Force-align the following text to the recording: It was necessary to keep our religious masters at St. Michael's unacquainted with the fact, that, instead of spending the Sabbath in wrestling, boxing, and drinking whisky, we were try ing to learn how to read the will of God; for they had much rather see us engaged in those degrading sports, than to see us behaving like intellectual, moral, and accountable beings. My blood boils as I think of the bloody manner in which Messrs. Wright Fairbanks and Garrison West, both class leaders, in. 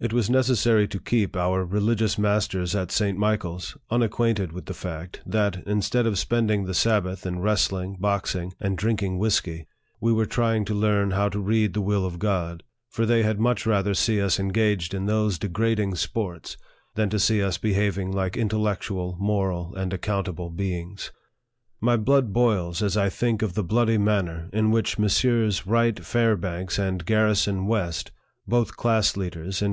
It 0.00 0.14
was 0.14 0.30
necessary 0.30 0.88
to 0.88 0.98
keep 0.98 1.36
our 1.36 1.62
religious 1.62 2.16
masters 2.16 2.74
at 2.74 2.90
St. 2.90 3.18
Michael's 3.18 3.76
unacquainted 3.90 4.50
with 4.50 4.64
the 4.64 4.72
fact, 4.72 5.20
that, 5.26 5.62
instead 5.66 6.06
of 6.06 6.18
spending 6.18 6.64
the 6.64 6.72
Sabbath 6.72 7.26
in 7.26 7.40
wrestling, 7.40 7.98
boxing, 8.00 8.54
and 8.58 8.78
drinking 8.78 9.18
whisky, 9.18 9.66
we 10.00 10.10
were 10.10 10.24
try 10.24 10.54
ing 10.56 10.64
to 10.64 10.74
learn 10.74 11.10
how 11.10 11.28
to 11.28 11.38
read 11.38 11.74
the 11.74 11.82
will 11.82 12.06
of 12.06 12.18
God; 12.18 12.62
for 12.88 13.04
they 13.04 13.24
had 13.24 13.38
much 13.38 13.66
rather 13.66 13.92
see 13.92 14.22
us 14.22 14.40
engaged 14.40 14.94
in 14.94 15.04
those 15.04 15.38
degrading 15.38 15.94
sports, 15.96 16.56
than 16.94 17.10
to 17.10 17.18
see 17.18 17.42
us 17.42 17.58
behaving 17.58 18.10
like 18.10 18.38
intellectual, 18.38 19.18
moral, 19.20 19.74
and 19.74 19.92
accountable 19.92 20.48
beings. 20.48 21.12
My 21.78 21.98
blood 21.98 22.32
boils 22.32 22.82
as 22.82 22.96
I 22.96 23.10
think 23.10 23.42
of 23.42 23.52
the 23.52 23.62
bloody 23.62 23.98
manner 23.98 24.48
in 24.50 24.70
which 24.70 24.98
Messrs. 24.98 25.66
Wright 25.66 26.02
Fairbanks 26.02 26.78
and 26.78 27.04
Garrison 27.04 27.66
West, 27.66 28.12
both 28.48 28.78
class 28.78 29.14
leaders, 29.18 29.60
in. 29.60 29.68